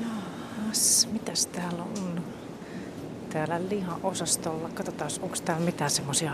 [0.00, 2.24] Jaas, mitäs täällä on?
[3.32, 4.68] Täällä lihaosastolla.
[4.74, 6.32] Katsotaan, onko täällä mitään semmosia,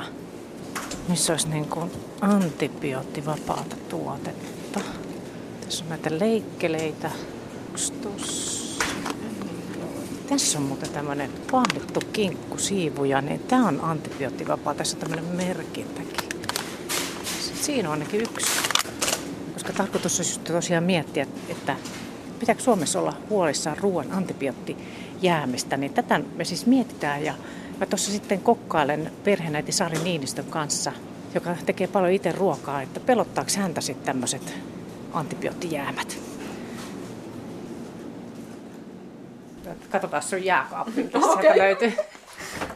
[1.09, 4.81] missä olisi niin kuin antibioottivapaata tuotetta.
[5.61, 7.11] Tässä on näitä leikkeleitä.
[10.29, 14.74] Tässä on muuten tämmönen pahdettu kinkku siivuja, niin tää on antibioottivapaa.
[14.74, 16.40] Tässä on tämmönen merkintäkin.
[17.61, 18.46] Siinä on ainakin yksi.
[19.52, 21.77] Koska tarkoitus olisi tosiaan miettiä, että
[22.41, 27.34] pitääkö Suomessa olla huolissaan ruoan antibioottijäämistä, niin tätä me siis mietitään ja
[27.78, 30.92] mä tuossa sitten kokkailen perheenäiti Sari Niinistön kanssa,
[31.34, 34.55] joka tekee paljon itse ruokaa, että pelottaako häntä sitten tämmöiset
[35.12, 36.18] antibioottijäämät.
[39.91, 41.43] Katsotaan sun jääkaappi, okay.
[41.43, 41.93] sieltä löytyy.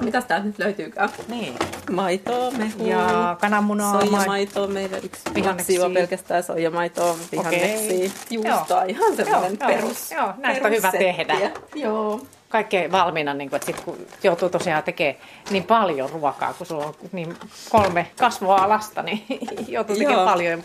[0.01, 1.09] Mitäs täältä nyt löytyykään?
[1.29, 1.55] Niin.
[1.91, 2.87] Maitoa, mehua.
[2.87, 4.01] Ja kananmunaa.
[4.01, 8.85] Soijamaitoa meillä yksi vihanneksi juo pelkästään soijamaitoa, vihanneksi, juustoa, Joo.
[8.89, 10.11] ihan semmoinen Joo, perus.
[10.11, 11.51] Joo, näistä on hyvä tehdä.
[11.75, 12.21] Joo.
[12.49, 15.17] Kaikkea valmiina, niin kun, että sit, kun joutuu tosiaan tekemään
[15.51, 17.37] niin paljon ruokaa, kun sulla on niin
[17.71, 19.25] kolme kasvua lasta, niin
[19.69, 20.27] joutuu tekemään Joo.
[20.27, 20.63] paljon.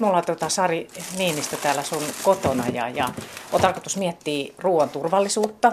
[0.00, 3.08] Mulla on tota Sari Niinistö täällä sun kotona ja, ja
[3.52, 5.72] on tarkoitus miettiä ruoan turvallisuutta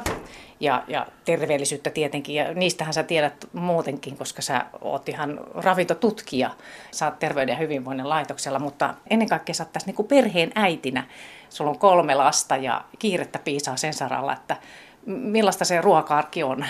[0.60, 2.36] ja, ja terveellisyyttä tietenkin.
[2.36, 6.52] Ja niistähän sä tiedät muutenkin, koska sä oot ihan ravintotutkija.
[6.92, 11.04] Sä oot Terveyden ja hyvinvoinnin laitoksella, mutta ennen kaikkea sä oot tässä niin perheen äitinä.
[11.50, 14.58] Sulla on kolme lasta ja kiirettä piisaa sen saralla, että
[15.06, 16.66] millaista se ruoka-arki on.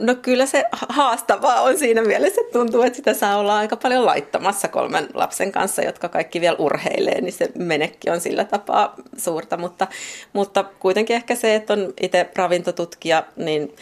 [0.00, 4.06] No kyllä se haastavaa on siinä mielessä, että tuntuu, että sitä saa olla aika paljon
[4.06, 9.56] laittamassa kolmen lapsen kanssa, jotka kaikki vielä urheilee, niin se menekki on sillä tapaa suurta,
[9.56, 9.86] mutta,
[10.32, 13.76] mutta kuitenkin ehkä se, että on itse ravintotutkija, niin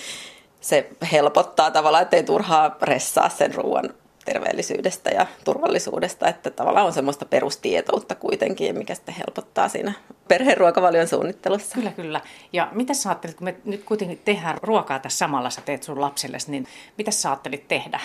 [0.60, 3.90] se helpottaa tavallaan, ettei turhaa ressaa sen ruoan
[4.26, 9.92] terveellisyydestä ja turvallisuudesta, että tavallaan on semmoista perustietoutta kuitenkin, mikä sitten helpottaa siinä
[10.28, 11.74] perheruokavalion suunnittelussa.
[11.74, 12.20] Kyllä, kyllä.
[12.52, 16.00] Ja mitä sä ajattelit, kun me nyt kuitenkin tehdään ruokaa tässä samalla, sä teet sun
[16.00, 16.66] lapsellesi, niin
[16.98, 18.00] mitä sä ajattelit tehdä?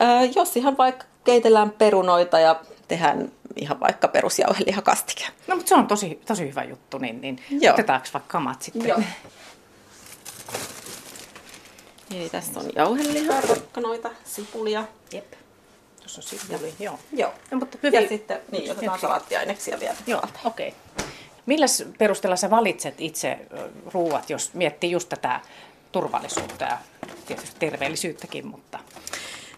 [0.00, 5.24] Ää, jos ihan vaikka keitellään perunoita ja tehdään ihan vaikka perusjauhelihakastike.
[5.46, 7.74] No, mutta se on tosi, tosi hyvä juttu, niin, niin Joo.
[7.74, 8.88] otetaanko vaikka kamat sitten?
[8.88, 9.00] Joo.
[12.14, 14.84] Eli tässä on jauhelihaa, porkkanoita, sipulia.
[15.12, 15.32] Jep.
[15.96, 16.98] Tuossa on sipuli, joo.
[17.12, 17.34] Joo.
[17.50, 18.08] No, mutta Ja hyvin.
[18.08, 19.96] sitten niin, otetaan salaattiaineksia vielä.
[20.06, 20.68] Joo, okei.
[20.68, 21.06] Okay.
[21.46, 23.38] Milläs perusteella sä valitset itse
[23.92, 25.40] ruuat, jos miettii just tätä
[25.92, 26.78] turvallisuutta ja
[27.26, 28.78] tietysti terveellisyyttäkin, mutta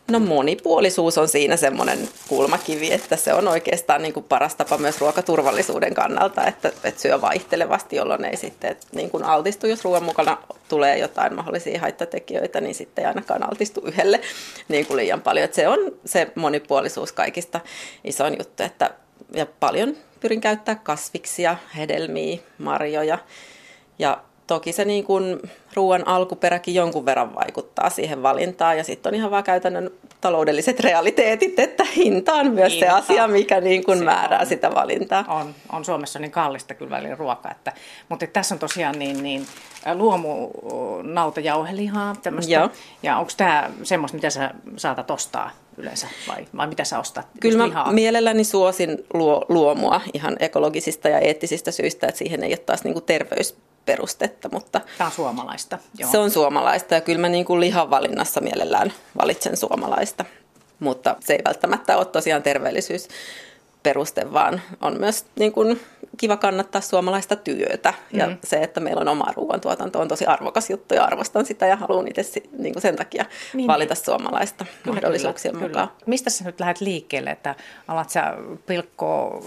[0.09, 5.00] No monipuolisuus on siinä semmoinen kulmakivi, että se on oikeastaan niin kuin paras tapa myös
[5.00, 10.38] ruokaturvallisuuden kannalta, että, että syö vaihtelevasti, jolloin ei sitten niin kuin altistu, jos ruoan mukana
[10.69, 14.20] tulee jotain mahdollisia haittatekijöitä, niin sitten ei ainakaan altistu yhdelle
[14.69, 15.44] niin kuin liian paljon.
[15.44, 17.60] Että se on se monipuolisuus kaikista
[18.04, 18.91] isoin juttu, että
[19.34, 23.19] ja paljon pyrin käyttää kasviksia, hedelmiä, marjoja
[23.98, 25.41] ja toki se niin kuin
[25.75, 29.91] ruoan alkuperäkin jonkun verran vaikuttaa siihen valintaan ja sitten on ihan vaan käytännön
[30.21, 32.87] taloudelliset realiteetit, että hinta on myös Hinta.
[32.87, 34.47] se asia, mikä niin kuin Se määrää on.
[34.47, 35.25] sitä valintaa.
[35.28, 37.50] on, on Suomessa niin kallista kyllä välillä ruoka.
[37.50, 37.72] Että,
[38.09, 39.47] mutta tässä on tosiaan niin, niin
[39.94, 40.50] luomu
[41.03, 42.53] nautajauhelihaa tämmöistä.
[42.53, 42.71] Joo.
[43.03, 47.27] Ja onko tämä semmoista, mitä sä saatat ostaa yleensä vai, vai mitä sä ostat?
[47.41, 47.93] Kyllä mä lihaa?
[47.93, 52.94] mielelläni suosin luo, luomua ihan ekologisista ja eettisistä syistä, että siihen ei ole taas niin
[52.94, 53.04] kuin
[53.84, 55.78] terveysperustetta, mutta Tämä on suomalaista.
[55.99, 56.11] Joo.
[56.11, 60.25] Se on suomalaista ja kyllä mä niin kuin lihan valinnassa mielellään valitsen suomalaista,
[60.81, 62.43] mutta se ei välttämättä ole tosiaan
[63.84, 65.81] terveellisyysperuste, vaan on myös niin kuin
[66.17, 67.95] kiva kannattaa suomalaista työtä.
[68.12, 68.39] Ja Mm.
[68.45, 72.09] se, että meillä on oma ruoantuotanto on tosi arvokas juttu ja arvostan sitä ja haluan
[72.09, 72.22] itse
[72.59, 73.25] niin kuin sen takia
[73.55, 75.89] Niin, valita suomalaista Kyllä, mahdollisuuksien kyllä, mukaan.
[75.89, 76.03] Kyllä.
[76.06, 77.55] Mistä sä nyt lähdet liikkeelle, että
[77.89, 78.34] alat sä
[78.67, 79.43] pilkkoa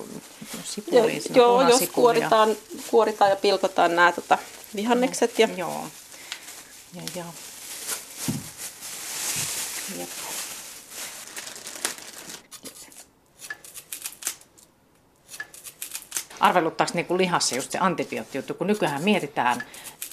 [0.64, 2.50] sipuliin, joo jos kuoritaan,
[2.92, 4.38] kuoritaan ja pilkotaan nämä tota,
[4.76, 5.84] vihannekset ja Joo.
[6.96, 7.24] Ja, ja.
[10.00, 10.10] Jep.
[16.40, 19.64] Arveluttaako niinku lihassa just se antibioottijuttu, kun nykyään mietitään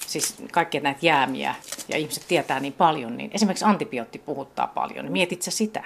[0.07, 1.55] siis kaikkia näitä jäämiä
[1.89, 5.13] ja ihmiset tietää niin paljon, niin esimerkiksi antibiootti puhuttaa paljon.
[5.13, 5.85] Mietit sä sitä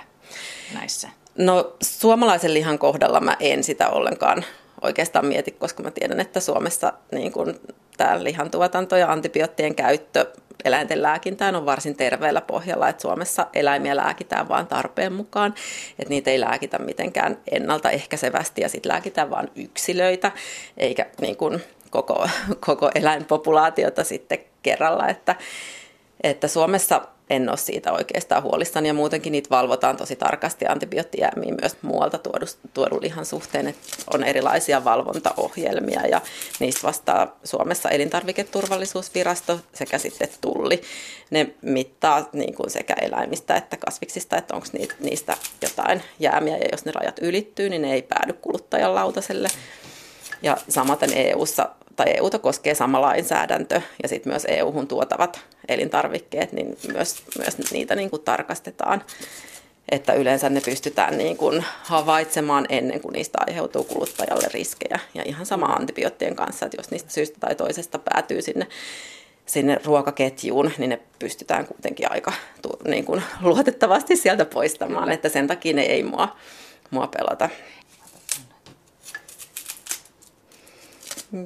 [0.75, 1.09] näissä?
[1.39, 4.45] No suomalaisen lihan kohdalla mä en sitä ollenkaan
[4.83, 7.61] oikeastaan mieti, koska mä tiedän, että Suomessa niin kun
[7.97, 10.33] tämä lihantuotanto ja antibioottien käyttö
[10.69, 15.55] eläinten lääkintään on varsin terveellä pohjalla, että Suomessa eläimiä lääkitään vain tarpeen mukaan,
[15.99, 20.33] että niitä ei lääkitä mitenkään ennaltaehkäisevästi ja sitten lääkitään vain yksilöitä,
[20.77, 21.61] eikä niin kun
[21.91, 22.29] koko,
[22.67, 25.35] koko eläinpopulaatiota sitten kerralla, että,
[26.23, 31.77] että Suomessa en ole siitä oikeastaan huolissani ja muutenkin niitä valvotaan tosi tarkasti antibioottijäämiä myös
[31.83, 32.19] muualta
[32.75, 33.81] tuodun lihan suhteen, että
[34.15, 36.21] on erilaisia valvontaohjelmia ja
[36.61, 40.83] niistä vastaa Suomessa elintarviketurvallisuusvirasto sekä sitten tulli.
[41.31, 44.67] Ne mittaa niin kuin sekä eläimistä että kasviksista, että onko
[45.01, 49.49] niistä jotain jäämiä ja jos ne rajat ylittyy, niin ne ei päädy kuluttajan lautaselle.
[50.43, 56.77] Ja samaten EU-ssa tai EUta koskee sama lainsäädäntö ja sitten myös EU-hun tuotavat elintarvikkeet, niin
[56.93, 59.03] myös, myös niitä niin kuin tarkastetaan.
[59.89, 64.99] Että yleensä ne pystytään niin kuin havaitsemaan ennen kuin niistä aiheutuu kuluttajalle riskejä.
[65.15, 68.67] Ja ihan sama antibioottien kanssa, että jos niistä syystä tai toisesta päätyy sinne,
[69.47, 72.33] sinne ruokaketjuun, niin ne pystytään kuitenkin aika
[72.89, 75.13] niin kuin luotettavasti sieltä poistamaan.
[75.13, 76.37] Että sen takia ne ei mua,
[76.91, 77.49] mua pelota.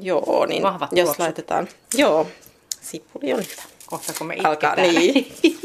[0.01, 1.19] Joo, niin Vahvat jos tulokset.
[1.21, 1.69] laitetaan.
[1.95, 2.27] Joo,
[2.81, 3.63] sipuli on hyvä.
[3.87, 5.37] Kohta kun me Alkaa, niin.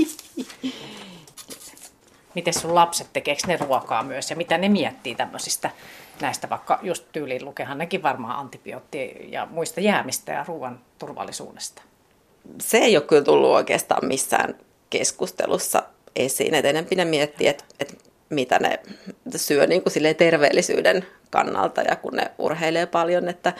[2.35, 5.69] Miten sun lapset tekeekö ne ruokaa myös ja mitä ne miettii tämmöisistä
[6.21, 11.81] näistä, vaikka just tyyliin lukehan nekin varmaan antibiootti ja muista jäämistä ja ruoan turvallisuudesta?
[12.61, 14.55] Se ei ole kyllä tullut oikeastaan missään
[14.89, 15.83] keskustelussa
[16.15, 16.55] esiin.
[16.55, 17.97] Et enempi ne miettii, että et
[18.29, 18.79] mitä ne
[19.35, 23.53] syö niin kuin terveellisyyden kannalta ja kun ne urheilee paljon, että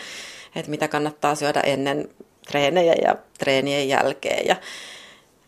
[0.60, 2.10] että mitä kannattaa syödä ennen
[2.48, 4.48] treenejä ja treenien jälkeen.
[4.48, 4.56] Ja,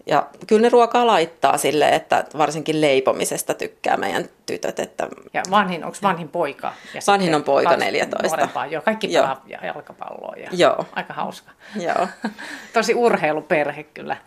[0.09, 4.79] ja kyllä ne ruokaa laittaa sille, että varsinkin leipomisesta tykkää meidän tytöt.
[4.79, 5.07] Että...
[5.33, 6.73] Ja vanhin, onko vanhin poika?
[6.93, 8.27] Ja vanhin on poika 14.
[8.27, 9.61] Nuorempaa, joo, kaikki pelaa Joo.
[9.63, 10.85] jalkapalloa ja joo.
[10.95, 11.51] aika hauska.
[11.75, 12.07] Joo.
[12.73, 14.17] Tosi urheiluperhe kyllä.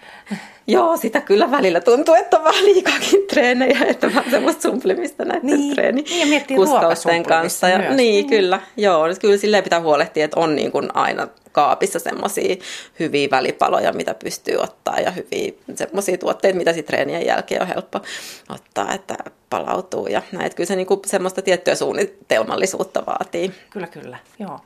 [0.67, 5.47] Joo, sitä kyllä välillä tuntuu, että on vähän liikaakin treenejä, että vähän semmoista sumplimista näiden
[5.47, 5.75] niin.
[5.75, 7.69] treeni niin, ja kanssa.
[7.69, 7.97] Ja, myös.
[7.97, 8.31] Niin, mm.
[8.31, 8.61] kyllä.
[8.77, 12.57] Joo, kyllä silleen pitää huolehtia, että on niin kuin aina kaapissa semmoisia
[12.99, 18.01] hyviä välipaloja, mitä pystyy ottaa ja hyviä semmoisia tuotteita, mitä sitten treenien jälkeen on helppo
[18.49, 19.17] ottaa, että
[19.51, 20.55] palautuu ja näin.
[20.55, 23.53] Kyllä se niinku semmoista tiettyä suunnitelmallisuutta vaatii.
[23.71, 24.61] Kyllä, kyllä, joo.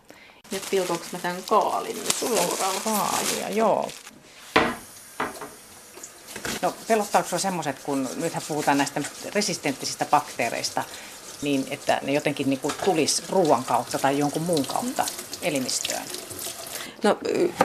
[0.50, 3.88] Nyt pilkonko mä tämän kaalin nyt Sulla on kaalia, joo.
[6.62, 9.00] No pelottaako sinua semmoiset, kun nythän puhutaan näistä
[9.34, 10.84] resistenttisistä bakteereista,
[11.42, 15.06] niin että ne jotenkin niin tulisi ruoan kautta tai jonkun muun kautta
[15.42, 16.02] elimistöön?
[17.06, 17.18] No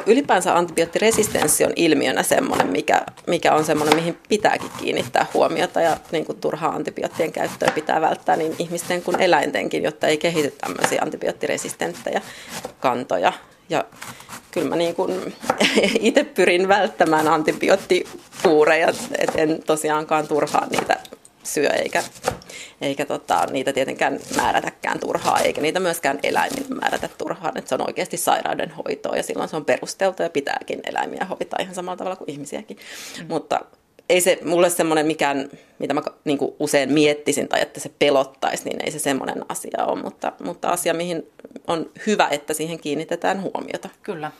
[0.06, 6.26] ylipäänsä antibioottiresistenssi on ilmiönä semmoinen, mikä, mikä on semmoinen, mihin pitääkin kiinnittää huomiota ja niin
[6.26, 12.22] kuin turhaa antibioottien käyttöä pitää välttää niin ihmisten kuin eläintenkin, jotta ei kehity tämmöisiä antibioottiresistenttejä
[12.80, 13.34] kantoja.
[13.70, 13.86] Ja
[14.52, 15.36] kyllä mä niin kuin
[16.00, 21.00] itse pyrin välttämään antibioottikuureja, et en tosiaankaan turhaa niitä
[21.44, 22.04] syö eikä,
[22.82, 27.58] eikä tota, niitä tietenkään määrätäkään turhaa, eikä niitä myöskään eläimille määrätä turhaan.
[27.58, 31.60] Että se on oikeasti sairauden hoitoa ja silloin se on perusteltu ja pitääkin eläimiä hoitaa
[31.62, 32.78] ihan samalla tavalla kuin ihmisiäkin.
[33.20, 33.26] Mm.
[33.28, 33.60] Mutta
[34.10, 35.50] ei se mulle semmoinen mikään,
[35.80, 39.86] mitä mä niin kuin usein miettisin tai että se pelottaisi, niin ei se semmoinen asia
[39.86, 41.32] ole, mutta, mutta asia, mihin
[41.68, 43.90] on hyvä, että siihen kiinnitetään huomiota.
[44.04, 44.32] Kyllä.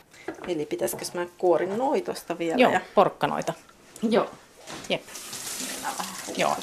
[0.48, 2.58] Eli pitäisikö mä kuorin noitosta vielä?
[2.58, 2.82] Joo, ja...
[2.96, 3.54] porkkanoita.
[4.10, 4.30] Joo.
[4.90, 5.02] Jep.
[6.38, 6.56] Joo.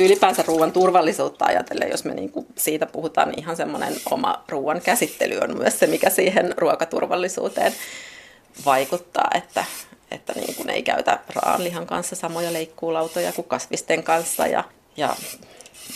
[0.00, 5.38] Ylipäänsä ruoan turvallisuutta ajatellen, jos me niinku siitä puhutaan, niin ihan semmoinen oma ruoan käsittely
[5.38, 7.72] on myös se, mikä siihen ruokaturvallisuuteen
[8.64, 9.64] vaikuttaa, että,
[10.10, 14.64] että niin ei käytä raanlihan kanssa samoja leikkuulautoja kuin kasvisten kanssa ja,
[14.96, 15.16] ja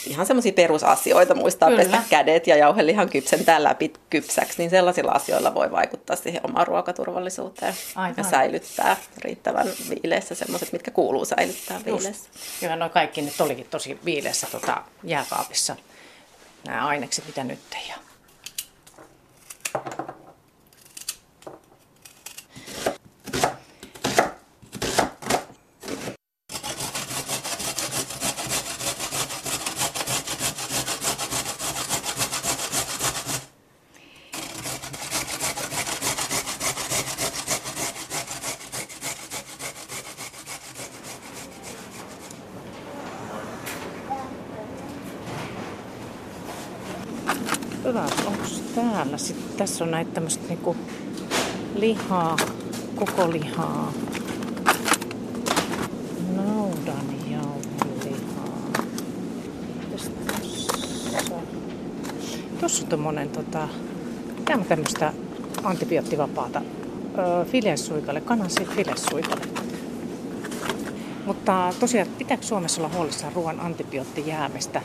[0.06, 1.82] ihan semmoisia perusasioita, muistaa Kyllä.
[1.82, 7.75] pestä kädet ja jauhelihan kypsentää läpi kypsäksi, niin sellaisilla asioilla voi vaikuttaa siihen omaan ruokaturvallisuuteen
[7.94, 8.15] Aivan.
[8.17, 12.31] ja säilyttää riittävän viileessä semmoiset, mitkä kuuluu säilyttää viileessä.
[12.63, 15.77] Joo, no kaikki nyt olikin tosi viileessä tota, jääkaapissa,
[16.67, 18.06] nämä ainekset, mitä nyt ei ole.
[47.84, 49.25] Hyvä, onko täällä sitten,
[49.56, 50.76] tässä on näitä tämmöistä niinku
[51.74, 52.36] lihaa,
[52.94, 53.93] koko lihaa,
[56.36, 58.70] naudan jauhelihaa.
[59.90, 60.10] Tossa,
[62.60, 63.69] tossa on tommonen tota,
[64.69, 65.12] tämmöistä
[65.62, 66.62] antibioottivapaata
[67.50, 69.46] filessuikalle, kanan filessuikalle.
[71.26, 74.82] Mutta tosiaan, pitääkö Suomessa olla huolissaan ruoan antibioottijäämistä?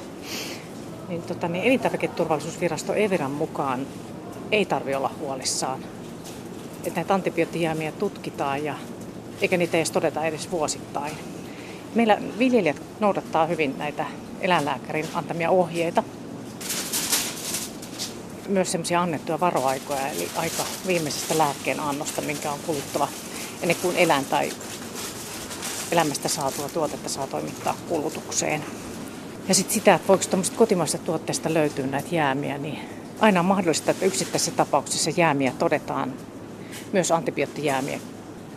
[1.12, 3.88] niin, tota, niin elintarviketurvallisuusvirasto Eviran mukaan
[4.52, 5.84] ei tarvi olla huolissaan.
[6.78, 8.76] että näitä antibioottijäämiä tutkitaan ja
[9.42, 11.14] eikä niitä edes todeta edes vuosittain.
[11.96, 14.06] Meillä viljelijät noudattaa hyvin näitä
[14.42, 16.04] eläinlääkärin antamia ohjeita.
[18.48, 23.08] Myös semmoisia annettuja varoaikoja, eli aika viimeisestä lääkkeen annosta, minkä on kuluttava
[23.62, 24.50] ennen kuin eläin tai
[25.92, 28.64] elämästä saatua tuotetta saa toimittaa kulutukseen.
[29.48, 33.92] Ja sitten sitä, että voiko tuommoista kotimaisesta tuotteesta löytyä näitä jäämiä, niin aina on mahdollista,
[33.92, 36.14] että yksittäisessä tapauksessa jäämiä todetaan,
[36.94, 38.00] myös antibioottijäämiä.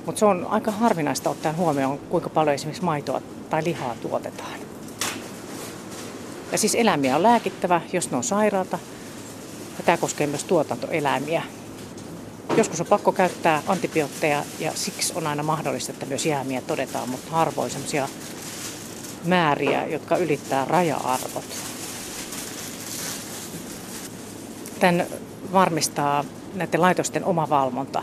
[0.06, 4.58] Mutta se on aika harvinaista ottaen huomioon, kuinka paljon esimerkiksi maitoa tai lihaa tuotetaan.
[6.52, 8.78] Ja siis eläimiä on lääkittävä, jos ne on sairaata.
[9.78, 11.42] Ja tämä koskee myös tuotantoeläimiä.
[12.56, 17.30] Joskus on pakko käyttää antibiootteja ja siksi on aina mahdollista, että myös jäämiä todetaan, mutta
[17.30, 18.08] harvoin sellaisia
[19.24, 21.73] määriä, jotka ylittää raja-arvot.
[24.80, 25.06] Tämän
[25.52, 28.02] varmistaa näiden laitosten oma valvonta,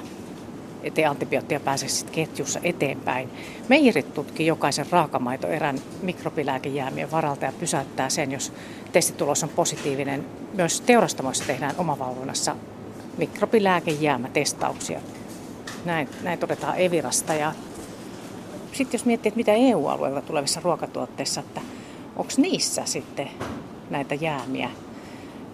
[0.84, 3.30] ettei antibioottia pääse sitten ketjussa eteenpäin.
[3.70, 8.54] Meijerit tutkii jokaisen raakamaitoerän mikrobilääkejäämien varalta ja pysäyttää sen, jos
[8.92, 10.25] testitulos on positiivinen.
[10.54, 12.56] Myös teurastamoissa tehdään omavalvonnassa
[13.18, 15.00] mikrobilääkejäämätestauksia.
[15.86, 17.34] Näin, näin todetaan Evirasta.
[17.34, 17.54] Ja
[18.74, 21.62] sitten jos miettii, että mitä EU-alueella tulevissa ruokatuotteissa, että
[22.16, 23.30] onko niissä sitten
[23.90, 24.70] näitä jäämiä.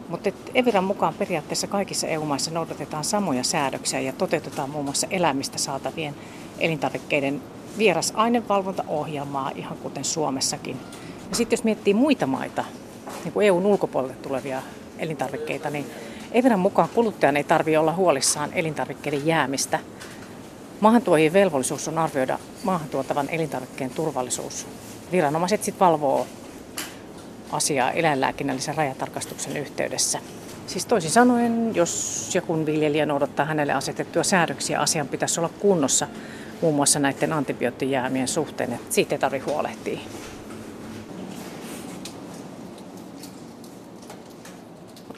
[0.10, 6.16] Mutta Eviran mukaan periaatteessa kaikissa EU-maissa noudatetaan samoja säädöksiä ja toteutetaan muun muassa elämistä saatavien
[6.60, 7.42] elintarvikkeiden
[7.78, 10.80] vierasainevalvontaohjelmaa, ihan kuten Suomessakin.
[11.30, 12.66] Ja sitten jos miettii muita maita,
[13.24, 14.62] niin kuin EUn ulkopuolelle tulevia
[15.00, 15.86] elintarvikkeita, niin
[16.32, 19.80] Eviran mukaan kuluttajan ei tarvitse olla huolissaan elintarvikkeiden jäämistä.
[20.80, 24.68] Maahantuojien velvollisuus on arvioida maahantuotavan elintarvikkeen turvallisuus.
[25.12, 26.28] Viranomaiset sitten valvoo
[27.52, 30.20] asiaa eläinlääkinnällisen rajatarkastuksen yhteydessä.
[30.68, 36.08] Siis toisin sanoen, jos joku viljelijä noudattaa hänelle asetettuja säädöksiä, asian pitäisi olla kunnossa
[36.62, 40.00] muun muassa näiden antibioottijäämien suhteen, että siitä ei tarvitse huolehtia.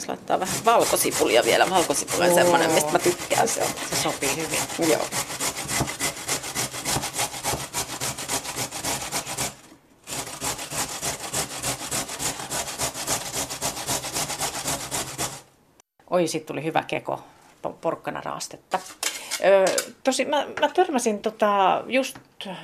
[0.09, 1.69] laittaa vähän valkosipulia vielä.
[1.69, 3.47] Valkosipuli on semmoinen, mistä mä tykkään.
[3.47, 3.69] Se, on.
[3.89, 4.91] se sopii hyvin.
[4.91, 5.05] Joo.
[16.19, 17.23] Oi, siitä tuli hyvä keko
[17.81, 18.79] porkkana raastetta.
[19.45, 19.65] Öö,
[20.03, 22.17] tosi, mä, mä törmäsin tota, just,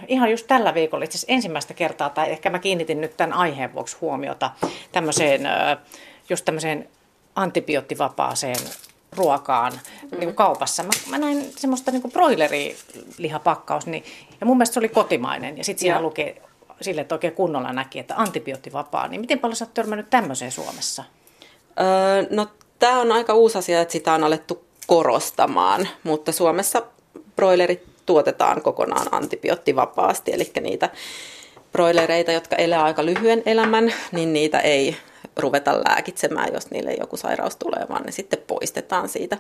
[0.08, 3.98] ihan just tällä viikolla itse ensimmäistä kertaa, tai ehkä mä kiinnitin nyt tämän aiheen vuoksi
[4.02, 4.52] huomiota
[4.92, 5.76] tämmöiseen, öö,
[6.30, 6.90] just tämmöiseen
[7.36, 8.60] antibioottivapaaseen
[9.16, 10.10] ruokaan mm.
[10.10, 10.84] niin kuin kaupassa.
[10.84, 14.04] Mä, mä näin semmoista niin broilerilihapakkaus, niin,
[14.40, 15.58] ja mun mielestä se oli kotimainen.
[15.58, 16.42] Ja sitten siinä lukee
[16.82, 19.08] sille, että oikein kunnolla näki, että antibioottivapaa.
[19.08, 21.04] Niin miten paljon sä oot törmännyt tämmöiseen Suomessa?
[21.80, 22.48] Öö, no
[22.80, 26.82] tämä on aika uusi asia, että sitä on alettu korostamaan, mutta Suomessa
[27.36, 30.90] broilerit tuotetaan kokonaan antibioottivapaasti, eli niitä
[31.72, 34.96] broilereita, jotka elää aika lyhyen elämän, niin niitä ei
[35.38, 39.38] ruveta lääkitsemään, jos niille joku sairaus tulee, vaan ne sitten poistetaan siitä,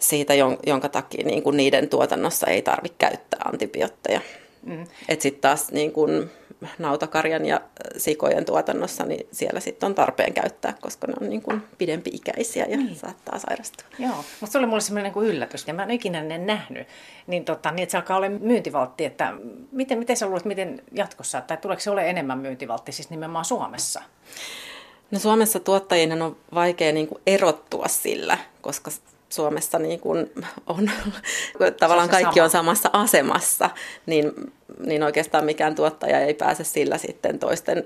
[0.00, 0.34] siitä
[0.66, 4.20] jonka takia niin kuin niiden tuotannossa ei tarvitse käyttää antibiootteja.
[4.62, 4.86] Mm.
[5.18, 6.30] Sitten taas niin kuin
[6.78, 7.60] nautakarjan ja
[7.96, 12.76] sikojen tuotannossa, niin siellä sitten on tarpeen käyttää, koska ne on niin kuin pidempi-ikäisiä ja
[12.76, 12.96] niin.
[12.96, 13.86] saattaa sairastua.
[13.98, 16.88] Joo, mutta se oli mulle semmoinen niin yllätys, ja mä en ikinä ne nähnyt,
[17.26, 19.32] niin, tota, niin että se alkaa olla myyntivaltti, että
[19.72, 24.02] miten, miten sä luulet, miten jatkossa, tai tuleeko se ole enemmän myyntivaltti siis nimenomaan Suomessa?
[25.10, 28.90] No Suomessa tuottajien on vaikea niin kuin erottua sillä, koska
[29.28, 30.32] Suomessa niin kuin
[30.66, 30.90] on,
[31.80, 32.44] tavallaan kaikki sama.
[32.44, 33.70] on samassa asemassa,
[34.06, 34.32] niin,
[34.86, 37.84] niin oikeastaan mikään tuottaja ei pääse sillä sitten toisten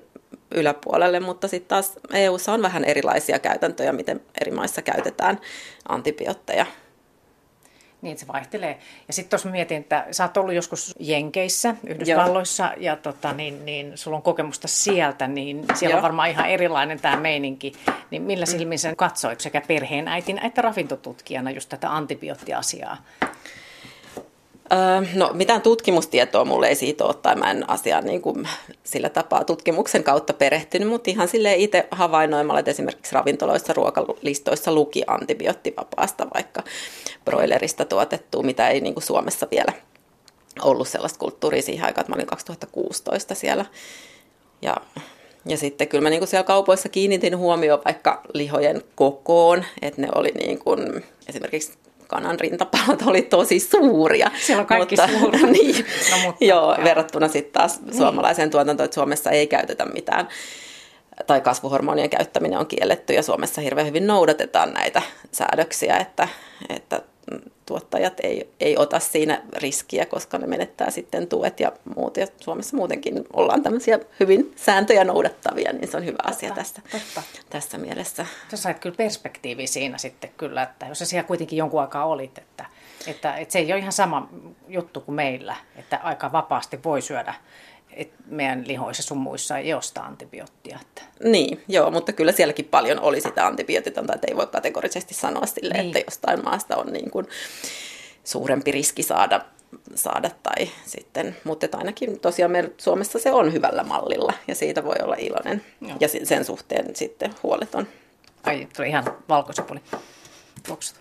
[0.55, 5.41] yläpuolelle, mutta sitten taas EU:ssa on vähän erilaisia käytäntöjä, miten eri maissa käytetään
[5.89, 6.67] antibiootteja.
[8.03, 8.79] Niin, se vaihtelee.
[9.09, 12.75] Ja sitten tuossa mietin, että sä oot ollut joskus Jenkeissä, Yhdysvalloissa, Joo.
[12.79, 15.99] ja tota, niin, niin, sulla on kokemusta sieltä, niin siellä Joo.
[15.99, 17.73] on varmaan ihan erilainen tämä meininki.
[18.11, 22.97] Niin millä silmin sä katsoit sekä perheenäitinä että ravintotutkijana just tätä antibioottiasiaa?
[24.73, 28.49] Öö, no mitään tutkimustietoa mulle ei siitä ole, tai mä en asiaan niin kuin
[28.85, 35.03] sillä tapaa tutkimuksen kautta perehtynyt, mutta ihan sille itse havainnoimalla, että esimerkiksi ravintoloissa, ruokalistoissa luki
[35.07, 36.63] antibioottivapaasta vaikka
[37.25, 39.73] broilerista tuotettua, mitä ei niin kuin Suomessa vielä
[40.63, 43.65] ollut sellaista kulttuuria siihen aikaan, että mä olin 2016 siellä.
[44.63, 44.77] Ja,
[45.47, 50.09] ja sitten kyllä mä niin kuin siellä kaupoissa kiinnitin huomioon vaikka lihojen kokoon, että ne
[50.15, 51.73] oli niin kuin, esimerkiksi
[52.11, 54.31] kanan rintapalat oli tosi suuria.
[54.47, 55.47] Siellä on kaikki mutta, suuria.
[55.53, 57.97] niin, no, mutta, joo, joo, verrattuna sitten taas niin.
[57.97, 60.29] suomalaiseen tuotantoon, että Suomessa ei käytetä mitään
[61.27, 65.03] tai kasvuhormonien käyttäminen on kielletty ja Suomessa hirveän hyvin noudatetaan näitä
[65.33, 66.29] säädöksiä, että,
[66.69, 67.03] että
[67.71, 72.17] tuottajat ei, ei ota siinä riskiä, koska ne menettää sitten tuet ja muut.
[72.17, 76.83] Ja Suomessa muutenkin ollaan tämmöisiä hyvin sääntöjä noudattavia, niin se on hyvä totta, asia tässä,
[76.93, 77.23] totta.
[77.51, 78.27] tässä mielessä.
[78.51, 82.39] Sä sait kyllä perspektiivi siinä sitten kyllä, että jos sä siellä kuitenkin jonkun aikaa olit,
[82.39, 82.65] että,
[83.07, 84.29] että, että se ei ole ihan sama
[84.69, 87.35] juttu kuin meillä, että aika vapaasti voi syödä
[87.93, 90.79] et meidän lihoissa sun muissa ei ole sitä antibioottia.
[90.83, 91.03] Että.
[91.25, 95.75] Niin, joo, mutta kyllä sielläkin paljon oli sitä antibiootitonta, että ei voi kategorisesti sanoa sille,
[95.75, 95.87] niin.
[95.87, 97.27] että jostain maasta on niin kuin
[98.25, 99.41] suurempi riski saada,
[99.95, 104.97] saada tai sitten, mutta ainakin tosiaan meillä Suomessa se on hyvällä mallilla ja siitä voi
[105.03, 105.97] olla iloinen joo.
[106.01, 107.87] ja sen suhteen sitten huoleton.
[108.43, 109.81] Ai, tuli ihan valkosipuli.
[110.67, 110.99] Tuoksut.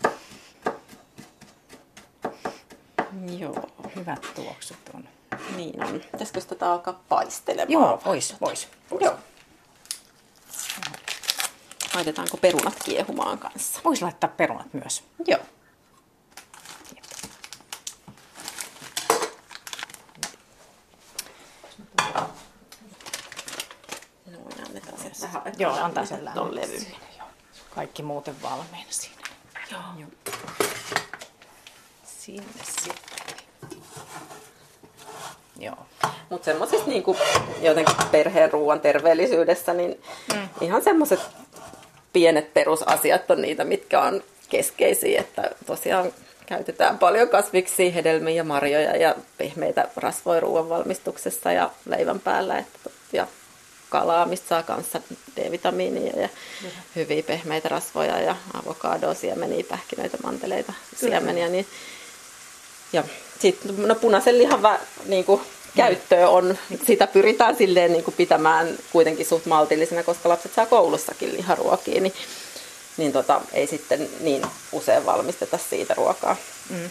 [3.40, 3.70] Joo.
[3.96, 5.04] Hyvät tuoksut on.
[5.56, 6.02] Niin on.
[6.12, 7.72] Pitäisikö tätä alkaa paistelemaan?
[7.72, 8.68] Joo, vois, vois.
[8.92, 9.02] vois.
[9.02, 9.16] Joo.
[11.96, 13.80] Laitetaanko perunat kiehumaan kanssa?
[13.86, 15.04] Voisi laittaa perunat myös.
[15.28, 15.40] Joo.
[24.32, 25.42] Noin, annetaan se vähän.
[25.58, 26.86] Joo, antaa sen levy.
[27.76, 29.22] Kaikki muuten valmiina siinä.
[29.72, 29.82] Joo.
[29.98, 30.10] Joo.
[32.04, 33.09] Sinne sitten.
[35.60, 35.78] Joo.
[36.30, 37.04] Mutta semmoisessa niin
[37.62, 40.02] jotenkin perheen ruoan terveellisyydessä, niin
[40.34, 40.50] mm.
[40.62, 41.20] ihan semmoiset
[42.14, 46.14] pienet perusasiat on niitä, mitkä on keskeisiä, että tosiaan
[46.46, 52.90] käytetään paljon kasviksi, hedelmiä ja marjoja ja pehmeitä rasvoja ruoan valmistuksessa ja leivän päällä että,
[53.14, 53.28] ja
[53.90, 55.02] kalaa, mistä saa kanssa
[55.36, 56.30] D-vitamiinia ja
[56.96, 61.48] hyviä pehmeitä rasvoja ja avokadoa, siemeniä, pähkinöitä, manteleita, siemeniä.
[61.48, 61.66] Niin,
[62.94, 63.04] ja
[63.40, 65.42] sitten no punaisen lihan vä, niin kuin,
[65.76, 71.34] käyttöä on, sitä pyritään silleen niin kuin pitämään kuitenkin suht maltillisena, koska lapset saa koulussakin
[71.34, 72.14] liharuokia, niin,
[72.98, 76.36] niin tota, ei sitten niin usein valmisteta siitä ruokaa.
[76.70, 76.90] Mm.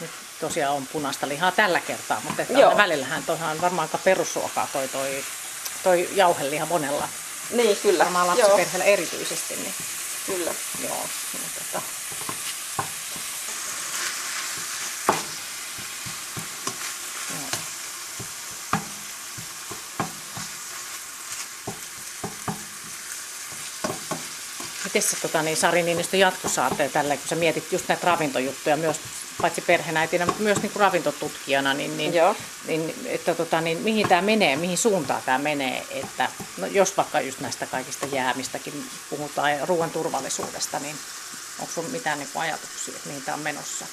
[0.00, 2.76] Nyt tosiaan on punaista lihaa tällä kertaa, mutta että Joo.
[2.76, 5.24] välillähän tosiaan varmaan aika perusruokaa toi, toi,
[5.82, 7.08] toi jauheliha monella.
[7.50, 8.04] Niin, kyllä.
[8.04, 9.54] Varmaan lapsiperheellä erityisesti.
[9.56, 9.74] Niin.
[10.26, 10.50] Kyllä.
[10.82, 11.06] Joo.
[11.32, 11.82] Niin, tota,
[24.94, 28.76] Miten sä tota, niin Sari Niinistö jatkossa ajattelee tällä, kun sä mietit just näitä ravintojuttuja
[28.76, 29.00] myös
[29.40, 32.36] paitsi perheenäitinä, mutta myös niin kuin ravintotutkijana, niin, niin, Joo.
[32.66, 36.28] niin, että tota, niin mihin tämä menee, mihin suuntaan tämä menee, että
[36.58, 40.96] no, jos vaikka just näistä kaikista jäämistäkin puhutaan ja ruoan turvallisuudesta, niin
[41.58, 43.86] onko sinulla mitään niin kuin ajatuksia, että mihin tämä on menossa?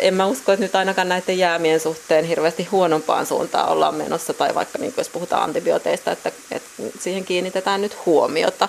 [0.00, 4.54] En mä usko, että nyt ainakaan näiden jäämien suhteen hirveästi huonompaan suuntaan ollaan menossa, tai
[4.54, 8.68] vaikka niin jos puhutaan antibiooteista, että, että siihen kiinnitetään nyt huomiota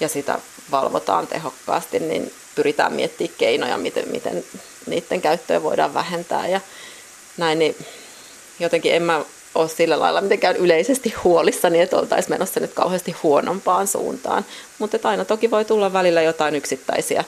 [0.00, 0.38] ja sitä
[0.70, 4.44] valvotaan tehokkaasti, niin pyritään miettimään keinoja, miten, miten
[4.86, 6.60] niiden käyttöä voidaan vähentää ja
[7.36, 7.76] näin, niin
[8.60, 13.86] jotenkin en mä ole sillä lailla mitenkään yleisesti huolissani, että oltaisiin menossa nyt kauheasti huonompaan
[13.86, 14.44] suuntaan,
[14.78, 17.24] mutta aina toki voi tulla välillä jotain yksittäisiä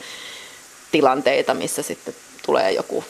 [0.91, 2.15] tilanteita, missä sitten
[2.49, 3.05] tulee joku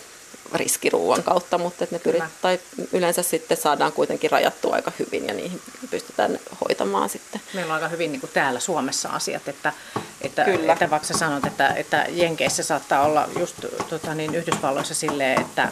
[0.54, 2.60] riskiruuan kautta, mutta että ne pyrit, tai
[2.92, 7.40] yleensä sitten saadaan kuitenkin rajattua aika hyvin ja niihin pystytään hoitamaan sitten.
[7.54, 9.72] Meillä on aika hyvin niin kuin täällä Suomessa asiat, että,
[10.20, 10.72] että, Kyllä.
[10.72, 13.56] että vaikka sä sanot, että, että Jenkeissä saattaa olla just
[13.90, 15.68] tota, niin Yhdysvalloissa silleen, että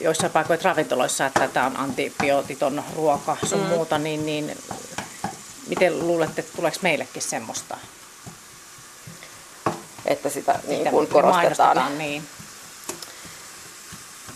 [0.00, 3.66] joissain paikoin ravintoloissa, että tämä on antibiootiton ruoka sun mm.
[3.66, 4.56] muuta, niin, niin
[5.68, 7.76] miten luulette, että tuleeko meillekin semmoista?
[10.06, 11.98] Että sitä niin kuin korostetaan.
[11.98, 12.22] Niin.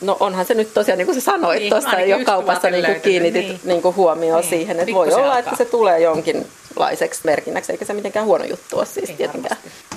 [0.00, 3.00] No onhan se nyt tosiaan, niin kuin sä sanoit niin, tuossa jo kaupassa niin kuin
[3.00, 3.60] kiinnitit niin.
[3.64, 4.50] Niin kuin huomioon niin.
[4.50, 5.38] siihen, että voi olla, alkaa.
[5.38, 9.56] että se tulee jonkinlaiseksi merkinnäksi, eikä se mitenkään huono juttu ole siis Ei tietenkään.
[9.56, 9.96] Varmasti.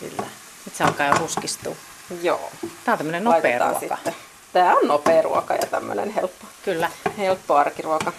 [0.00, 0.28] Kyllä.
[0.64, 1.76] Nyt se alkaa jo ruskistua.
[2.22, 2.50] Joo.
[2.84, 3.80] Tämä on tämmöinen nopea ruoka.
[3.80, 4.14] Sitten.
[4.52, 6.90] Tämä on nopea ruoka ja tämmöinen helppo, Kyllä.
[7.18, 8.12] helppo arkiruoka.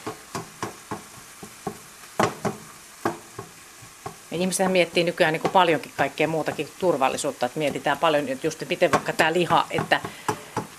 [4.32, 8.63] Ja ihmisethän miettii nykyään niin kuin paljonkin kaikkea muutakin turvallisuutta, että mietitään paljon, että just
[8.69, 10.02] miten vaikka tämä liha, että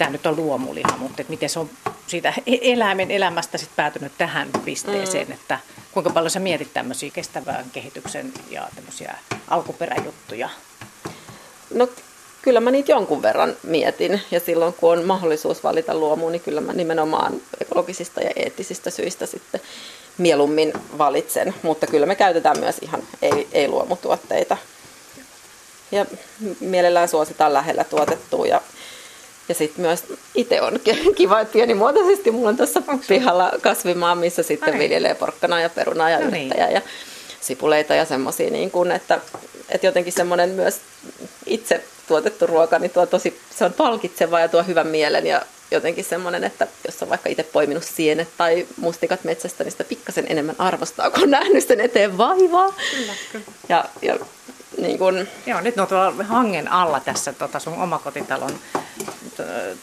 [0.01, 1.71] tämä nyt on luomuliha, mutta että miten se on
[2.07, 5.33] siitä e- eläimen elämästä sit päätynyt tähän pisteeseen, mm.
[5.33, 5.59] että
[5.93, 9.15] kuinka paljon sä mietit tämmöisiä kestävän kehityksen ja tämmöisiä
[9.49, 10.49] alkuperäjuttuja?
[11.75, 11.89] No
[12.43, 16.61] kyllä mä niitä jonkun verran mietin ja silloin kun on mahdollisuus valita luomu, niin kyllä
[16.61, 19.61] mä nimenomaan ekologisista ja eettisistä syistä sitten
[20.19, 24.57] mieluummin valitsen, mutta kyllä me käytetään myös ihan ei, ei-luomutuotteita.
[25.93, 26.07] Ja
[26.61, 28.61] mielellään suositaan lähellä tuotettua ja
[29.51, 30.81] ja sitten myös itse on
[31.17, 34.79] kiva, että pienimuotoisesti mulla on tuossa pihalla kasvimaa, missä sitten Ai.
[34.79, 36.53] viljelee porkkanaa ja perunaa ja no niin.
[36.73, 36.83] ja
[37.41, 39.21] sipuleita ja semmoisia, niin että,
[39.69, 40.81] että jotenkin semmoinen myös
[41.47, 46.05] itse tuotettu ruoka, niin tuo tosi, se on palkitseva ja tuo hyvän mielen ja jotenkin
[46.05, 50.57] semmoinen, että jos on vaikka itse poiminut sienet tai mustikat metsästä, niin sitä pikkasen enemmän
[50.59, 52.75] arvostaa, kun on nähnyt sen eteen vaivaa.
[52.91, 53.45] Kyllä, kyllä.
[53.69, 54.19] Ja, ja
[54.78, 55.28] niin kun...
[55.46, 58.59] Joo, nyt ne on tuolla hangen alla tässä tota sun omakotitalon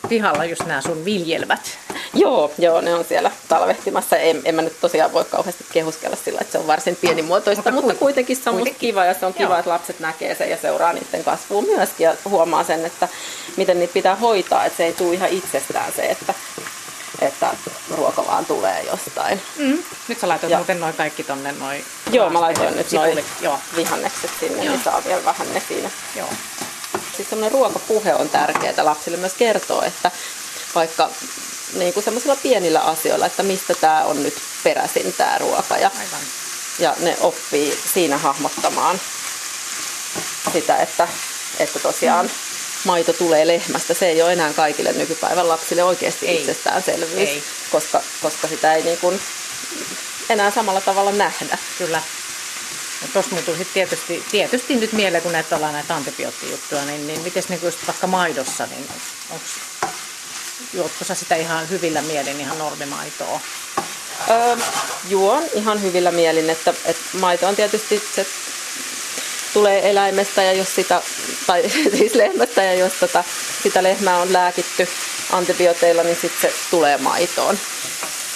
[0.09, 1.77] pihalla just nämä sun viljelmät.
[2.13, 4.17] Joo, joo, ne on siellä talvehtimassa.
[4.17, 7.87] En, en mä nyt tosiaan voi kauheasti kehuskella sillä, että se on varsin pienimuotoista, mutta,
[7.87, 8.79] mutta kuitenkin se on kuitenkin.
[8.79, 9.59] kiva ja se on kiva, joo.
[9.59, 13.07] että lapset näkee sen ja seuraa niiden kasvua myöskin ja huomaa sen, että
[13.57, 16.33] miten niitä pitää hoitaa, että se ei tule ihan itsestään se, että
[17.19, 17.55] että
[17.91, 19.41] ruoka vaan tulee jostain.
[19.57, 19.83] Mm.
[20.07, 20.57] Nyt sä laitoit ja.
[20.57, 21.85] muuten noin kaikki tonne noin.
[22.11, 23.25] Joo, mä laitoin nyt noin
[23.75, 24.73] vihannekset sinne, Joo.
[24.73, 25.89] niin saa vielä vähän ne siinä.
[26.15, 26.29] Joo.
[27.17, 30.11] Siis semmoinen ruokapuhe on tärkeää lapsille myös kertoa, että
[30.75, 31.09] vaikka
[31.73, 35.77] niin kuin semmoisilla pienillä asioilla, että mistä tämä on nyt peräisin tämä ruoka.
[35.77, 36.21] Ja, Aivan.
[36.79, 38.99] ja ne oppii siinä hahmottamaan
[40.53, 41.07] sitä, että,
[41.59, 42.31] että tosiaan mm.
[42.83, 43.93] Maito tulee lehmästä.
[43.93, 46.39] Se ei ole enää kaikille nykypäivän lapsille oikeasti ei.
[46.39, 47.43] itsestäänselvyys, ei.
[47.71, 49.21] Koska, koska sitä ei niin kuin
[50.29, 51.57] enää samalla tavalla nähdä.
[51.77, 52.01] Kyllä.
[53.13, 57.61] Tuossa muuttuu tietysti, tietysti nyt mieleen, kun näitä ollaan näitä antibioottijuttuja, niin, niin miten niin
[57.87, 58.87] vaikka maidossa, niin
[59.29, 59.45] onko
[60.73, 63.39] juotko sä sitä ihan hyvillä mielin, ihan normimaitoa?
[64.29, 64.57] Öö,
[65.09, 68.25] juon ihan hyvillä mielin, että, että maito on tietysti se
[69.57, 71.01] tulee eläimestä ja jos sitä,
[71.47, 73.23] tai siis lehmästä ja jos tota,
[73.63, 74.87] sitä lehmää on lääkitty
[75.31, 77.57] antibiooteilla, niin sitten se tulee maitoon.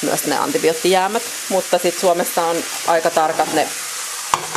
[0.01, 2.55] Myös ne antibioottijäämät, mutta sitten Suomessa on
[2.87, 3.67] aika tarkat ne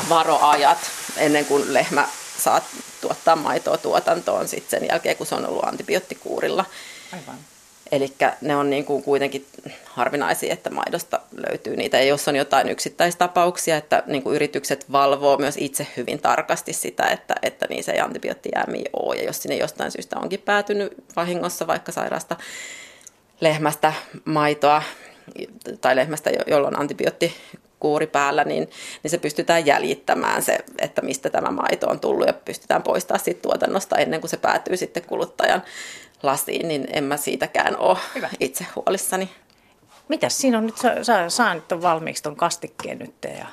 [0.09, 2.61] varoajat ennen kuin lehmä saa
[3.01, 6.65] tuottaa maitoa tuotantoon sitten sen jälkeen, kun se on ollut antibioottikuurilla.
[7.13, 7.54] Aivan.
[7.93, 9.47] Eli ne on niin kuin kuitenkin
[9.85, 11.99] harvinaisia, että maidosta löytyy niitä.
[11.99, 17.07] Ja jos on jotain yksittäistapauksia, että niin kuin yritykset valvoo myös itse hyvin tarkasti sitä,
[17.07, 19.17] että, että niissä ei antibioottijäämiä ole.
[19.17, 22.37] Ja jos sinne jostain syystä onkin päätynyt vahingossa vaikka sairaasta
[23.41, 23.93] lehmästä
[24.25, 24.83] maitoa
[25.81, 27.35] tai lehmästä, jolla on antibiootti
[27.81, 28.71] kuuri päällä, niin,
[29.03, 33.43] niin se pystytään jäljittämään se, että mistä tämä maito on tullut ja pystytään poistaa siitä
[33.43, 35.63] tuotannosta ennen kuin se päätyy sitten kuluttajan
[36.27, 38.29] lasiin, niin en mä siitäkään ole Hyvä.
[38.41, 39.31] itse huolissani.
[40.09, 43.47] Mitäs siinä on nyt, sä, sä nyt on valmiiksi ton kastikkeen nyt ja,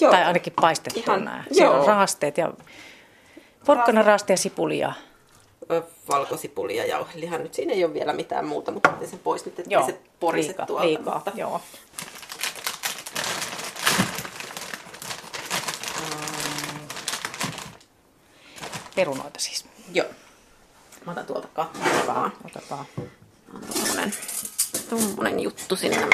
[0.00, 0.12] joo.
[0.12, 1.44] tai ainakin paistettu Ihan, nämä.
[1.52, 2.52] Siellä on raasteet ja
[3.66, 4.92] porkkana, raaste ja sipulia.
[6.08, 7.38] Valkosipuli ja jauheliha.
[7.38, 10.48] Nyt siinä ei ole vielä mitään muuta, mutta otin sen pois nyt, ettei se porise
[10.48, 10.86] liikaa, tuolta.
[10.86, 11.32] Liikaa, mutta...
[11.34, 11.60] joo.
[18.94, 19.64] Perunoita siis.
[19.92, 20.06] Joo.
[21.06, 22.30] Mä otan tuolta kattoa.
[22.44, 22.84] Otetaan.
[23.72, 24.12] Tommonen,
[24.90, 26.08] tommonen juttu sinne.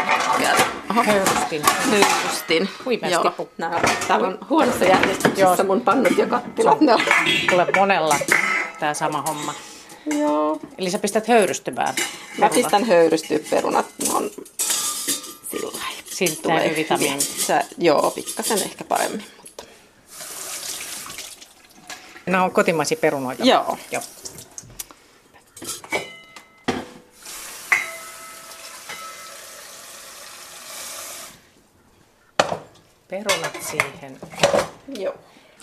[0.90, 1.02] Oho.
[1.02, 1.62] Höyrystin.
[1.90, 2.68] Höyrystin.
[3.10, 3.48] Joo.
[3.58, 6.80] Nää, täällä on huonossa järjestyksessä mun pannut ja kattilat.
[6.80, 7.00] Ne on.
[7.50, 8.16] Tulee monella
[8.80, 9.54] tää sama homma.
[10.18, 10.60] Joo.
[10.78, 12.38] Eli sä pistät höyrystymään perunat.
[12.38, 13.86] Mä pistän höyrystyä perunat.
[14.06, 14.30] Ne on
[15.50, 17.22] sillä Siitä tulee vitamiini.
[17.78, 19.24] Joo, pikkasen ehkä paremmin.
[19.40, 19.64] Mutta...
[22.26, 23.44] Nämä on kotimaisia perunoita.
[23.44, 23.78] Joo.
[23.92, 24.02] Joo.
[33.08, 34.18] perunat siihen.
[34.98, 35.14] Joo.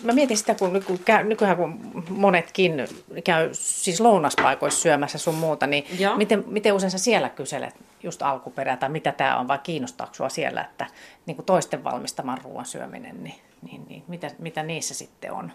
[0.06, 2.88] Mä mietin sitä, kun, kun käy, nykyään kun monetkin
[3.24, 5.86] käy siis lounaspaikoissa syömässä sun muuta, niin
[6.18, 10.30] miten, miten usein sä siellä kyselet just alkuperää tai mitä tämä on, vai kiinnostaako sua
[10.30, 10.88] siellä, että
[11.26, 15.52] niin kuin toisten valmistaman ruoan syöminen, niin, niin, niin mitä, mitä niissä sitten on?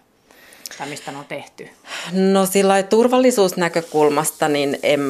[0.78, 1.68] Tai mistä ne on tehty?
[2.12, 5.00] No sillä turvallisuusnäkökulmasta niin en,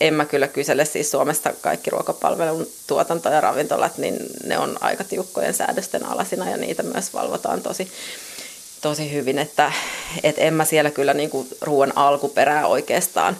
[0.00, 5.04] en mä kyllä kysele siis Suomessa kaikki ruokapalvelun tuotanto ja ravintolat, niin ne on aika
[5.04, 7.88] tiukkojen säädösten alasina ja niitä myös valvotaan tosi,
[8.80, 9.72] tosi hyvin, että
[10.22, 13.36] et en mä siellä kyllä niinku ruoan alkuperää oikeastaan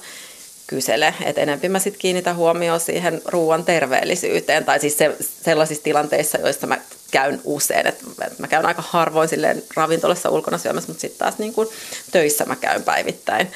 [0.66, 1.14] kysele.
[1.24, 6.66] Et enemmän mä sitten kiinnitän huomioon siihen ruoan terveellisyyteen tai siis se, sellaisissa tilanteissa, joissa
[6.66, 6.78] mä
[7.10, 7.86] käyn usein.
[7.86, 8.02] Et,
[8.38, 11.68] mä käyn aika harvoin silleen ravintolassa ulkona syömässä, mutta sitten taas niin kuin
[12.10, 13.52] töissä mä käyn päivittäin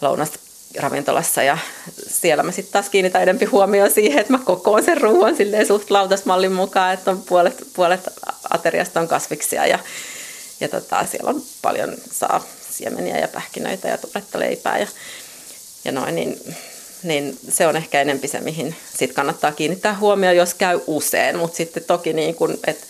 [0.00, 0.38] lounasta
[0.78, 1.58] ravintolassa ja
[2.06, 5.90] siellä mä sitten taas kiinnitän enempi huomioon siihen, että mä kokoon sen ruoan silleen suht
[5.90, 8.00] lautasmallin mukaan, että on puolet, puolet
[8.50, 9.78] ateriasta on kasviksia ja,
[10.60, 14.86] ja tota, siellä on paljon saa siemeniä ja pähkinöitä ja tuoretta leipää ja,
[15.84, 16.54] ja noin, niin,
[17.02, 21.56] niin se on ehkä enempi se, mihin sit kannattaa kiinnittää huomioon, jos käy usein, mutta
[21.56, 22.86] sitten toki niin kun, että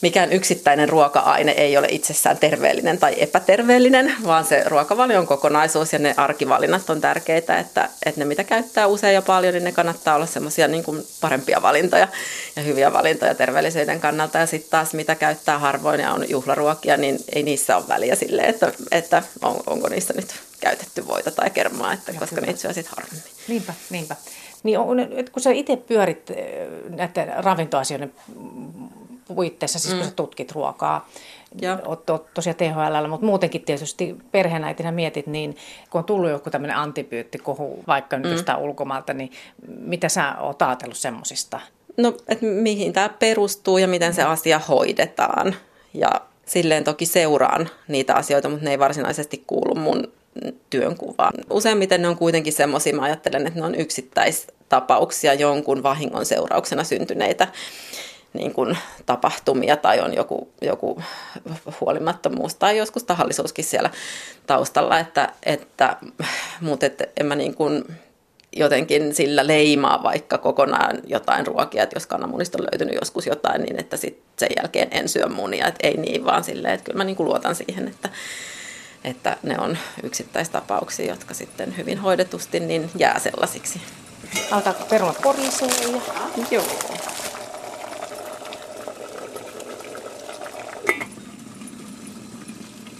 [0.00, 6.14] mikään yksittäinen ruoka-aine ei ole itsessään terveellinen tai epäterveellinen, vaan se ruokavalion kokonaisuus ja ne
[6.16, 10.26] arkivalinnat on tärkeitä, että, että ne mitä käyttää usein ja paljon, niin ne kannattaa olla
[10.26, 12.08] semmoisia niin kuin parempia valintoja
[12.56, 14.38] ja hyviä valintoja terveellisyyden kannalta.
[14.38, 18.42] Ja sitten taas mitä käyttää harvoin ja on juhlaruokia, niin ei niissä ole väliä sille,
[18.42, 22.94] että, että on, onko niissä nyt käytetty voita tai kermaa, että, koska niitä syö sitten
[22.96, 23.32] harvemmin.
[23.48, 24.16] Niinpä, niinpä.
[24.62, 24.96] Niin on,
[25.32, 28.12] kun sä itse pyörit eh, näiden ravintoasioiden
[29.34, 30.08] puitteissa, siis kun mm.
[30.08, 31.08] sä tutkit ruokaa,
[31.60, 31.78] ja.
[31.86, 35.56] Oot, oot tosiaan THL, mutta muutenkin tietysti perheenäitinä mietit, niin
[35.90, 38.32] kun on tullut joku tämmöinen antibioottikohu vaikka nyt mm.
[38.32, 39.32] jostain ulkomailta, niin
[39.66, 41.60] mitä sä oot ajatellut semmoisista?
[41.96, 45.54] No, että mihin tämä perustuu ja miten se asia hoidetaan.
[45.94, 46.10] Ja
[46.46, 50.12] silleen toki seuraan niitä asioita, mutta ne ei varsinaisesti kuulu mun
[50.70, 51.32] työnkuvaan.
[51.50, 57.48] Useimmiten ne on kuitenkin semmoisia, mä ajattelen, että ne on yksittäistapauksia jonkun vahingon seurauksena syntyneitä
[58.32, 61.02] niin kuin tapahtumia tai on joku, joku
[61.80, 63.90] huolimattomuus tai joskus tahallisuuskin siellä
[64.46, 65.96] taustalla, että, että,
[66.60, 67.84] mutta et, en mä niin kuin
[68.56, 73.80] jotenkin sillä leimaa vaikka kokonaan jotain ruokia, että jos kananmunista on löytynyt joskus jotain, niin
[73.80, 77.04] että sit sen jälkeen en syö munia, että ei niin vaan silleen, että kyllä mä
[77.04, 78.08] niin kuin luotan siihen, että,
[79.04, 83.80] että ne on yksittäistapauksia, jotka sitten hyvin hoidetusti niin jää sellaisiksi.
[84.50, 85.68] Alkaako perunat korisee?
[85.68, 86.00] Ja...
[86.50, 86.64] Joo.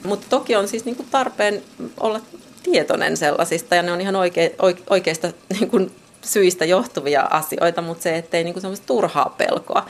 [0.04, 1.62] Mutta toki on siis niinku tarpeen
[2.00, 2.20] olla
[2.62, 5.90] tietoinen sellaisista ja ne on ihan oike, oike, oikeista niinku
[6.22, 9.86] syistä johtuvia asioita, mutta se, ettei niinku semmoista turhaa pelkoa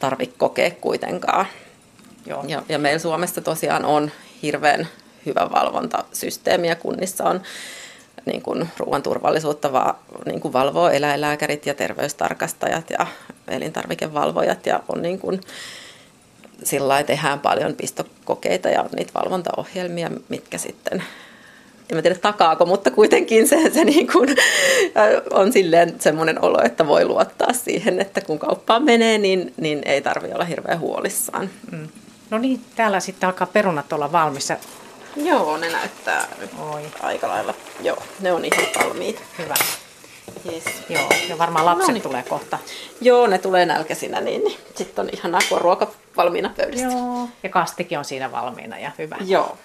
[0.00, 1.46] tarvitse kokea kuitenkaan.
[2.26, 2.44] Joo.
[2.48, 4.10] Ja, ja meillä Suomessa tosiaan on
[4.42, 4.88] hirveän
[5.26, 7.42] hyvä valvontasysteemi ja kunnissa on
[8.26, 9.94] niin kuin ruoan turvallisuutta va,
[10.26, 13.06] niin kuin valvoo eläinlääkärit ja terveystarkastajat ja
[13.48, 15.40] elintarvikevalvojat ja on niin kuin,
[16.64, 21.02] sillä tehdään paljon pistokokeita ja niitä valvontaohjelmia, mitkä sitten
[21.92, 24.36] en mä tiedä takaako, mutta kuitenkin se, se niin kuin,
[25.30, 30.00] on silleen semmoinen olo, että voi luottaa siihen, että kun kauppaan menee, niin, niin ei
[30.02, 31.50] tarvi olla hirveän huolissaan.
[31.72, 31.88] Mm.
[32.30, 34.56] No niin, täällä sitten alkaa perunat olla valmissa.
[35.16, 36.28] Joo, ne näyttää
[36.72, 36.82] Oi.
[37.00, 37.54] aika lailla.
[37.80, 39.22] Joo, ne on ihan valmiit.
[39.38, 39.54] Hyvä.
[40.52, 40.64] Yes.
[40.88, 42.02] Joo, ja varmaan lapset no niin.
[42.02, 42.58] tulee kohta.
[43.00, 46.86] Joo, ne tulee nälkäisinä, niin, sitten on ihanaa, kun on ruoka valmiina pöydässä.
[46.86, 49.16] Joo, ja kastikin on siinä valmiina ja hyvä.
[49.24, 49.58] Joo.